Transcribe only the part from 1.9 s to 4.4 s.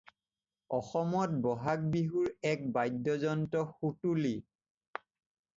বিহুৰ এক বাদ্যযন্ত্ৰ সুতুলি।